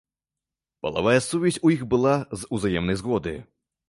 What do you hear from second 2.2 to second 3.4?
з узаемнай згоды.